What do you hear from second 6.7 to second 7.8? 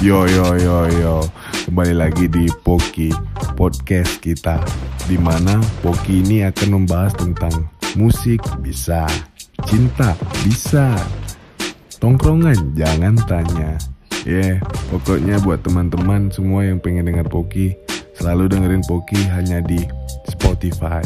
membahas tentang